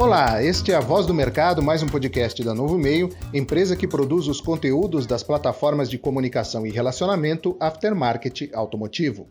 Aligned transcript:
Olá, 0.00 0.42
este 0.42 0.72
é 0.72 0.74
a 0.74 0.80
Voz 0.80 1.04
do 1.04 1.12
Mercado, 1.12 1.62
mais 1.62 1.82
um 1.82 1.86
podcast 1.86 2.42
da 2.42 2.54
Novo 2.54 2.78
Meio, 2.78 3.10
empresa 3.34 3.76
que 3.76 3.86
produz 3.86 4.28
os 4.28 4.40
conteúdos 4.40 5.04
das 5.04 5.22
plataformas 5.22 5.90
de 5.90 5.98
comunicação 5.98 6.66
e 6.66 6.70
relacionamento 6.70 7.54
aftermarket 7.60 8.48
automotivo. 8.54 9.26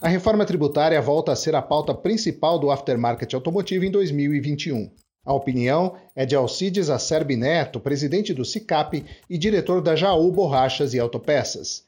A 0.00 0.06
reforma 0.06 0.46
tributária 0.46 1.02
volta 1.02 1.32
a 1.32 1.36
ser 1.36 1.56
a 1.56 1.60
pauta 1.60 1.92
principal 1.92 2.60
do 2.60 2.70
aftermarket 2.70 3.34
automotivo 3.34 3.84
em 3.84 3.90
2021. 3.90 4.88
A 5.26 5.34
opinião 5.34 5.96
é 6.14 6.24
de 6.24 6.36
Alcides 6.36 6.88
Acerbi 6.88 7.36
Neto, 7.36 7.80
presidente 7.80 8.32
do 8.32 8.44
CICAP 8.44 9.04
e 9.28 9.36
diretor 9.36 9.82
da 9.82 9.96
Jaú 9.96 10.30
Borrachas 10.30 10.94
e 10.94 11.00
Autopeças. 11.00 11.87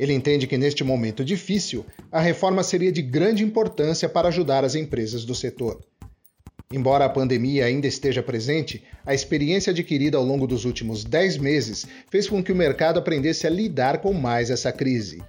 Ele 0.00 0.14
entende 0.14 0.46
que 0.46 0.56
neste 0.56 0.82
momento 0.82 1.22
difícil, 1.22 1.84
a 2.10 2.22
reforma 2.22 2.62
seria 2.62 2.90
de 2.90 3.02
grande 3.02 3.44
importância 3.44 4.08
para 4.08 4.28
ajudar 4.28 4.64
as 4.64 4.74
empresas 4.74 5.26
do 5.26 5.34
setor. 5.34 5.78
Embora 6.72 7.04
a 7.04 7.08
pandemia 7.10 7.66
ainda 7.66 7.86
esteja 7.86 8.22
presente, 8.22 8.82
a 9.04 9.12
experiência 9.12 9.72
adquirida 9.72 10.16
ao 10.16 10.24
longo 10.24 10.46
dos 10.46 10.64
últimos 10.64 11.04
10 11.04 11.36
meses 11.36 11.86
fez 12.10 12.26
com 12.26 12.42
que 12.42 12.50
o 12.50 12.56
mercado 12.56 12.98
aprendesse 12.98 13.46
a 13.46 13.50
lidar 13.50 13.98
com 13.98 14.14
mais 14.14 14.48
essa 14.48 14.72
crise. 14.72 15.22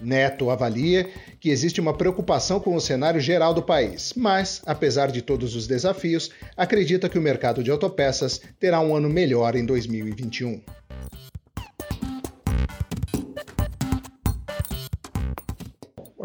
Neto 0.00 0.50
avalia 0.50 1.08
que 1.40 1.50
existe 1.50 1.80
uma 1.80 1.92
preocupação 1.92 2.60
com 2.60 2.76
o 2.76 2.80
cenário 2.80 3.20
geral 3.20 3.52
do 3.52 3.62
país, 3.62 4.12
mas, 4.14 4.62
apesar 4.66 5.10
de 5.10 5.20
todos 5.20 5.56
os 5.56 5.66
desafios, 5.66 6.30
acredita 6.56 7.08
que 7.08 7.18
o 7.18 7.22
mercado 7.22 7.60
de 7.60 7.72
autopeças 7.72 8.40
terá 8.60 8.78
um 8.80 8.94
ano 8.94 9.10
melhor 9.10 9.56
em 9.56 9.66
2021. 9.66 10.60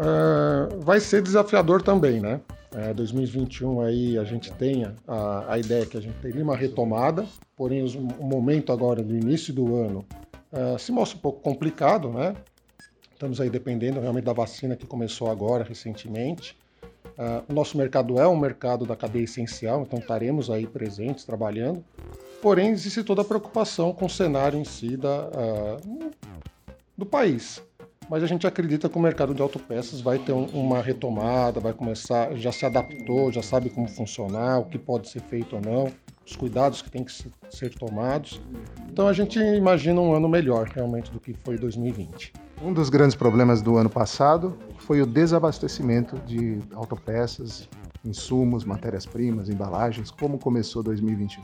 Uh, 0.02 0.80
vai 0.80 1.00
ser 1.00 1.22
desafiador 1.22 1.82
também, 1.82 2.20
né? 2.20 2.40
É, 2.74 2.94
2021 2.94 3.80
aí 3.82 4.18
a 4.18 4.24
gente 4.24 4.50
tem 4.52 4.84
a, 5.06 5.52
a 5.52 5.58
ideia 5.58 5.84
que 5.84 5.96
a 5.96 6.00
gente 6.00 6.16
teria 6.20 6.42
uma 6.42 6.56
retomada, 6.56 7.26
porém 7.54 7.82
os, 7.82 7.94
o 7.94 8.24
momento 8.24 8.72
agora 8.72 9.02
do 9.02 9.14
início 9.14 9.52
do 9.52 9.76
ano 9.76 10.04
uh, 10.50 10.78
se 10.78 10.90
mostra 10.90 11.18
um 11.18 11.20
pouco 11.20 11.40
complicado, 11.40 12.08
né? 12.08 12.34
Estamos 13.12 13.40
aí 13.40 13.50
dependendo 13.50 14.00
realmente 14.00 14.24
da 14.24 14.32
vacina 14.32 14.74
que 14.74 14.86
começou 14.86 15.30
agora 15.30 15.62
recentemente. 15.62 16.56
Uh, 17.04 17.44
o 17.48 17.52
nosso 17.52 17.76
mercado 17.76 18.18
é 18.18 18.26
um 18.26 18.36
mercado 18.36 18.86
da 18.86 18.96
cadeia 18.96 19.24
essencial, 19.24 19.82
então 19.82 19.98
estaremos 19.98 20.50
aí 20.50 20.66
presentes 20.66 21.24
trabalhando. 21.24 21.84
Porém 22.40 22.70
existe 22.70 23.04
toda 23.04 23.20
a 23.20 23.24
preocupação 23.24 23.92
com 23.92 24.06
o 24.06 24.10
cenário 24.10 24.58
em 24.58 24.64
si 24.64 24.96
da, 24.96 25.28
uh, 25.28 26.10
do 26.96 27.04
país 27.04 27.62
mas 28.08 28.22
a 28.22 28.26
gente 28.26 28.46
acredita 28.46 28.88
que 28.88 28.98
o 28.98 29.00
mercado 29.00 29.34
de 29.34 29.42
autopeças 29.42 30.00
vai 30.00 30.18
ter 30.18 30.32
uma 30.32 30.80
retomada, 30.80 31.60
vai 31.60 31.72
começar, 31.72 32.34
já 32.34 32.52
se 32.52 32.64
adaptou, 32.66 33.32
já 33.32 33.42
sabe 33.42 33.70
como 33.70 33.88
funcionar, 33.88 34.58
o 34.60 34.64
que 34.64 34.78
pode 34.78 35.08
ser 35.08 35.20
feito 35.20 35.56
ou 35.56 35.62
não, 35.62 35.92
os 36.26 36.36
cuidados 36.36 36.82
que 36.82 36.90
tem 36.90 37.04
que 37.04 37.12
ser 37.12 37.74
tomados. 37.74 38.40
Então 38.90 39.08
a 39.08 39.12
gente 39.12 39.38
imagina 39.38 40.00
um 40.00 40.14
ano 40.14 40.28
melhor 40.28 40.68
realmente 40.68 41.10
do 41.10 41.18
que 41.18 41.34
foi 41.34 41.56
2020. 41.56 42.32
Um 42.62 42.72
dos 42.72 42.88
grandes 42.88 43.16
problemas 43.16 43.60
do 43.60 43.76
ano 43.76 43.90
passado 43.90 44.56
foi 44.78 45.02
o 45.02 45.06
desabastecimento 45.06 46.16
de 46.26 46.60
autopeças, 46.74 47.68
insumos, 48.04 48.64
matérias-primas, 48.64 49.48
embalagens. 49.48 50.10
Como 50.10 50.38
começou 50.38 50.82
2021? 50.82 51.42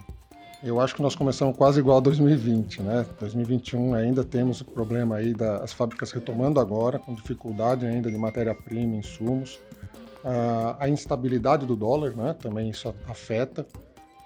Eu 0.62 0.80
acho 0.80 0.94
que 0.94 1.02
nós 1.02 1.14
começamos 1.14 1.56
quase 1.56 1.78
igual 1.78 1.98
a 1.98 2.00
2020, 2.00 2.82
né? 2.82 3.06
2021 3.20 3.94
ainda 3.94 4.24
temos 4.24 4.60
o 4.60 4.64
problema 4.64 5.16
aí 5.16 5.32
das 5.32 5.72
fábricas 5.72 6.10
retomando 6.10 6.58
agora, 6.58 6.98
com 6.98 7.14
dificuldade 7.14 7.86
ainda 7.86 8.10
de 8.10 8.18
matéria-prima, 8.18 8.96
insumos. 8.96 9.60
Uh, 10.24 10.74
a 10.80 10.88
instabilidade 10.88 11.64
do 11.64 11.76
dólar, 11.76 12.16
né? 12.16 12.34
Também 12.40 12.70
isso 12.70 12.92
afeta. 13.06 13.64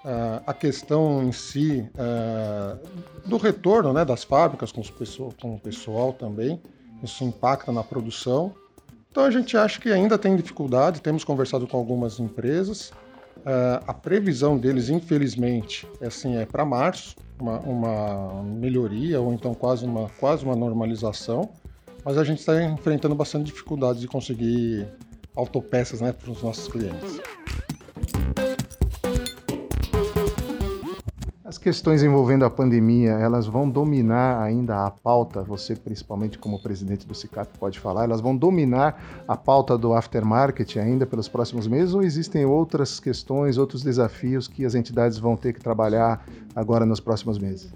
Uh, 0.04 0.42
a 0.46 0.54
questão 0.54 1.22
em 1.22 1.32
si 1.32 1.86
uh, 1.94 3.28
do 3.28 3.36
retorno 3.36 3.92
né, 3.92 4.04
das 4.04 4.24
fábricas 4.24 4.72
com, 4.72 4.82
pessoal, 4.82 5.32
com 5.40 5.54
o 5.54 5.60
pessoal 5.60 6.14
também, 6.14 6.60
isso 7.02 7.22
impacta 7.22 7.70
na 7.70 7.84
produção. 7.84 8.54
Então 9.10 9.24
a 9.24 9.30
gente 9.30 9.54
acha 9.54 9.78
que 9.78 9.90
ainda 9.90 10.16
tem 10.16 10.34
dificuldade, 10.34 11.02
temos 11.02 11.22
conversado 11.22 11.68
com 11.68 11.76
algumas 11.76 12.18
empresas, 12.18 12.90
Uh, 13.38 13.82
a 13.86 13.94
previsão 13.94 14.56
deles, 14.56 14.88
infelizmente, 14.88 15.86
é, 16.00 16.06
assim, 16.06 16.36
é 16.36 16.46
para 16.46 16.64
março, 16.64 17.16
uma, 17.40 17.58
uma, 17.58 18.42
melhoria 18.44 19.20
ou 19.20 19.32
então 19.32 19.52
quase 19.52 19.84
uma, 19.84 20.08
quase 20.20 20.44
uma 20.44 20.54
normalização, 20.54 21.50
mas 22.04 22.16
a 22.16 22.24
gente 22.24 22.38
está 22.38 22.62
enfrentando 22.62 23.14
bastante 23.14 23.46
dificuldade 23.46 23.98
de 23.98 24.06
conseguir 24.06 24.86
autopeças 25.34 26.00
né, 26.00 26.12
para 26.12 26.30
os 26.30 26.42
nossos 26.42 26.68
clientes. 26.68 27.20
Questões 31.62 32.02
envolvendo 32.02 32.44
a 32.44 32.50
pandemia, 32.50 33.12
elas 33.12 33.46
vão 33.46 33.70
dominar 33.70 34.42
ainda 34.42 34.84
a 34.84 34.90
pauta, 34.90 35.42
você 35.42 35.76
principalmente 35.76 36.36
como 36.36 36.60
presidente 36.60 37.06
do 37.06 37.14
CICAP 37.14 37.56
pode 37.56 37.78
falar, 37.78 38.04
elas 38.04 38.20
vão 38.20 38.36
dominar 38.36 39.22
a 39.28 39.36
pauta 39.36 39.78
do 39.78 39.94
aftermarket 39.94 40.76
ainda 40.76 41.06
pelos 41.06 41.28
próximos 41.28 41.68
meses 41.68 41.94
ou 41.94 42.02
existem 42.02 42.44
outras 42.44 42.98
questões, 42.98 43.56
outros 43.56 43.82
desafios 43.82 44.48
que 44.48 44.66
as 44.66 44.74
entidades 44.74 45.18
vão 45.18 45.36
ter 45.36 45.52
que 45.52 45.60
trabalhar 45.60 46.26
agora 46.54 46.84
nos 46.84 46.98
próximos 46.98 47.38
meses? 47.38 47.72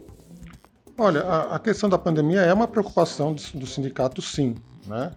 Olha, 0.99 1.21
a, 1.23 1.55
a 1.55 1.59
questão 1.59 1.89
da 1.89 1.97
pandemia 1.97 2.41
é 2.41 2.53
uma 2.53 2.67
preocupação 2.67 3.33
do, 3.33 3.61
do 3.61 3.67
sindicato, 3.67 4.21
sim, 4.21 4.57
né? 4.87 5.13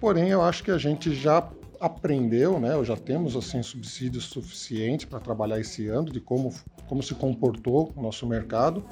Porém, 0.00 0.30
eu 0.30 0.42
acho 0.42 0.64
que 0.64 0.70
a 0.70 0.78
gente 0.78 1.14
já 1.14 1.46
aprendeu, 1.84 2.58
né, 2.58 2.82
já 2.82 2.96
temos 2.96 3.36
assim 3.36 3.62
subsídios 3.62 4.24
suficientes 4.24 5.04
para 5.04 5.20
trabalhar 5.20 5.60
esse 5.60 5.86
ano 5.86 6.10
de 6.10 6.18
como, 6.18 6.50
como 6.88 7.02
se 7.02 7.14
comportou 7.14 7.92
o 7.94 8.00
nosso 8.00 8.26
mercado. 8.26 8.82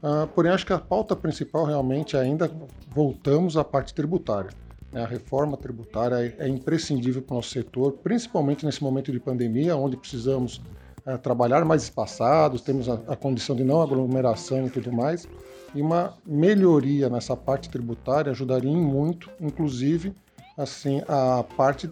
Uh, 0.00 0.24
porém, 0.28 0.52
acho 0.52 0.64
que 0.64 0.72
a 0.72 0.78
pauta 0.78 1.16
principal 1.16 1.64
realmente 1.64 2.16
ainda 2.16 2.48
voltamos 2.94 3.56
à 3.56 3.64
parte 3.64 3.92
tributária. 3.92 4.50
Né? 4.92 5.02
A 5.02 5.06
reforma 5.06 5.56
tributária 5.56 6.14
é, 6.38 6.44
é 6.44 6.48
imprescindível 6.48 7.20
para 7.20 7.34
o 7.34 7.36
nosso 7.38 7.50
setor, 7.50 7.94
principalmente 8.04 8.64
nesse 8.64 8.84
momento 8.84 9.10
de 9.10 9.18
pandemia, 9.18 9.76
onde 9.76 9.96
precisamos 9.96 10.58
uh, 11.04 11.18
trabalhar 11.20 11.64
mais 11.64 11.82
espaçados, 11.82 12.60
temos 12.60 12.88
a, 12.88 12.94
a 13.08 13.16
condição 13.16 13.56
de 13.56 13.64
não 13.64 13.82
aglomeração 13.82 14.64
e 14.64 14.70
tudo 14.70 14.92
mais. 14.92 15.26
E 15.74 15.82
uma 15.82 16.14
melhoria 16.24 17.10
nessa 17.10 17.36
parte 17.36 17.68
tributária 17.68 18.30
ajudaria 18.30 18.70
muito, 18.70 19.28
inclusive, 19.40 20.14
assim, 20.56 21.02
a 21.08 21.42
parte 21.56 21.90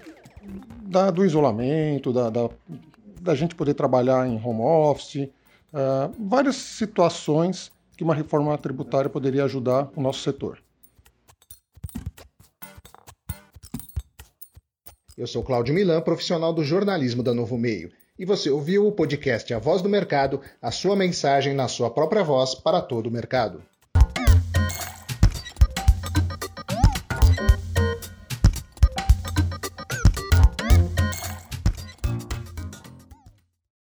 da, 0.83 1.11
do 1.11 1.25
isolamento, 1.25 2.12
da, 2.12 2.31
da, 2.31 2.49
da, 3.21 3.34
gente 3.34 3.55
poder 3.55 3.75
trabalhar 3.75 4.27
em 4.27 4.41
home 4.43 4.61
office, 4.62 5.29
uh, 5.73 6.12
várias 6.19 6.57
situações 6.57 7.71
que 7.97 8.05
uma 8.05 8.15
reforma 8.15 8.57
tributária 8.59 9.11
poderia 9.11 9.45
ajudar 9.45 9.91
o 9.97 10.01
nosso 10.01 10.21
setor. 10.21 10.59
Eu 15.17 15.27
sou 15.27 15.43
Cláudio 15.43 15.75
Milan, 15.75 16.03
profissional 16.03 16.53
do 16.53 16.63
jornalismo 16.63 17.23
da 17.23 17.33
Novo 17.33 17.57
Meio, 17.57 17.91
e 18.19 18.25
você 18.27 18.51
ouviu 18.51 18.87
o 18.87 18.93
podcast 18.93 19.53
A 19.53 19.59
Voz 19.59 19.81
do 19.81 19.89
Mercado, 19.89 20.41
a 20.61 20.71
sua 20.71 20.95
mensagem 20.95 21.55
na 21.55 21.69
sua 21.69 21.91
própria 21.91 22.23
voz 22.23 22.55
para 22.55 22.83
todo 22.83 23.07
o 23.07 23.11
mercado. 23.11 23.63